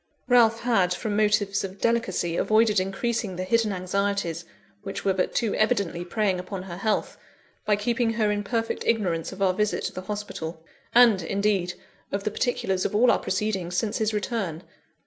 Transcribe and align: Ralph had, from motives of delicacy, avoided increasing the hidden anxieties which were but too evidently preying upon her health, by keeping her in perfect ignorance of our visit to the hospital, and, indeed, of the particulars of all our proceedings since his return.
Ralph 0.27 0.61
had, 0.61 0.95
from 0.95 1.15
motives 1.15 1.63
of 1.63 1.79
delicacy, 1.79 2.35
avoided 2.35 2.79
increasing 2.79 3.35
the 3.35 3.43
hidden 3.43 3.71
anxieties 3.71 4.45
which 4.81 5.05
were 5.05 5.13
but 5.13 5.35
too 5.35 5.53
evidently 5.53 6.03
preying 6.03 6.39
upon 6.39 6.63
her 6.63 6.77
health, 6.77 7.19
by 7.67 7.75
keeping 7.75 8.13
her 8.13 8.31
in 8.31 8.43
perfect 8.43 8.83
ignorance 8.87 9.31
of 9.31 9.43
our 9.43 9.53
visit 9.53 9.83
to 9.83 9.93
the 9.93 10.01
hospital, 10.01 10.65
and, 10.95 11.21
indeed, 11.21 11.75
of 12.11 12.23
the 12.23 12.31
particulars 12.31 12.83
of 12.83 12.95
all 12.95 13.11
our 13.11 13.19
proceedings 13.19 13.77
since 13.77 13.99
his 13.99 14.11
return. 14.11 14.63